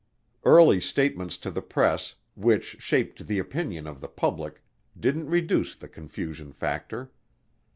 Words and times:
Early 0.43 0.81
statements 0.81 1.37
to 1.37 1.51
the 1.51 1.61
press, 1.61 2.15
which 2.33 2.77
shaped 2.81 3.27
the 3.27 3.37
opinion 3.37 3.85
of 3.85 4.01
the 4.01 4.07
public, 4.07 4.63
didn't 4.99 5.29
reduce 5.29 5.75
the 5.75 5.87
confusion 5.87 6.51
factor. 6.53 7.11